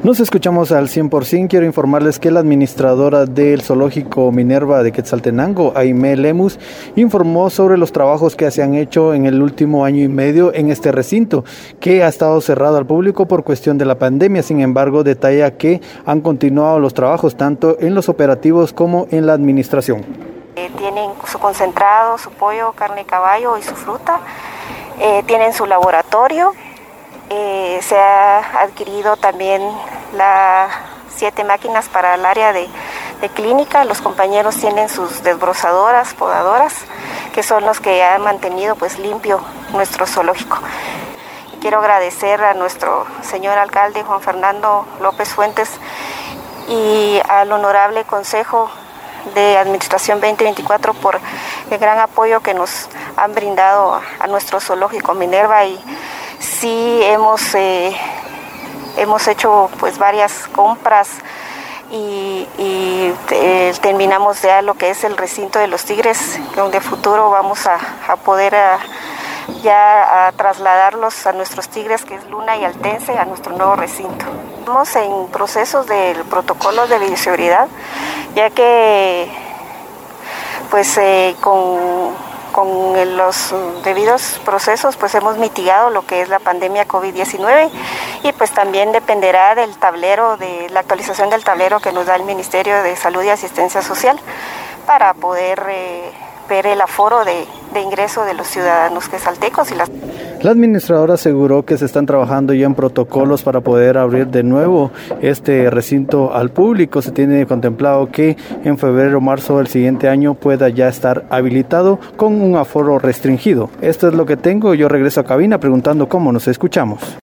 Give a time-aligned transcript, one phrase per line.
[0.00, 1.48] Nos escuchamos al 100%.
[1.48, 6.60] Quiero informarles que la administradora del zoológico Minerva de Quetzaltenango, Aime Lemus,
[6.94, 10.70] informó sobre los trabajos que se han hecho en el último año y medio en
[10.70, 11.44] este recinto,
[11.80, 14.44] que ha estado cerrado al público por cuestión de la pandemia.
[14.44, 19.32] Sin embargo, detalla que han continuado los trabajos tanto en los operativos como en la
[19.32, 20.04] administración.
[20.54, 24.20] Eh, tienen su concentrado, su pollo, carne de caballo y su fruta.
[25.00, 26.52] Eh, tienen su laboratorio
[27.80, 29.62] se ha adquirido también
[30.12, 30.70] las
[31.14, 32.68] siete máquinas para el área de,
[33.34, 33.84] clínica.
[33.84, 36.74] Los compañeros tienen sus desbrozadoras, podadoras,
[37.34, 39.40] que son los que han mantenido pues limpio
[39.72, 40.58] nuestro zoológico.
[41.60, 45.70] Quiero agradecer a nuestro señor alcalde Juan Fernando López Fuentes
[46.68, 48.70] y al honorable Consejo
[49.34, 51.18] de Administración 2024 por
[51.70, 55.80] el gran apoyo que nos han brindado a nuestro zoológico Minerva y
[56.38, 57.96] sí hemos, eh,
[58.96, 61.08] hemos hecho pues varias compras
[61.90, 67.66] y, eh, terminamos ya lo que es el recinto de los tigres, donde futuro vamos
[67.66, 67.78] a,
[68.16, 68.54] poder
[69.62, 74.26] ya a trasladarlos a nuestros tigres, que es Luna y Altense, a nuestro nuevo recinto.
[74.58, 77.68] Estamos en procesos del protocolo de bioseguridad,
[78.34, 79.32] ya que
[80.70, 82.14] pues eh, con
[82.58, 87.70] con los debidos procesos pues hemos mitigado lo que es la pandemia COVID-19
[88.24, 92.24] y pues también dependerá del tablero, de la actualización del tablero que nos da el
[92.24, 94.18] Ministerio de Salud y Asistencia Social
[94.88, 96.10] para poder eh,
[96.48, 99.88] ver el aforo de ingreso de los ciudadanos quesaltecos y las
[100.42, 104.92] la administradora aseguró que se están trabajando ya en protocolos para poder abrir de nuevo
[105.20, 107.02] este recinto al público.
[107.02, 111.98] Se tiene contemplado que en febrero o marzo del siguiente año pueda ya estar habilitado
[112.16, 113.68] con un aforo restringido.
[113.80, 114.74] Esto es lo que tengo.
[114.74, 117.16] Yo regreso a cabina preguntando cómo nos escuchamos.